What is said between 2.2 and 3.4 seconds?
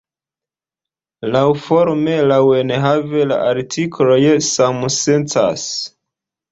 laŭenhave,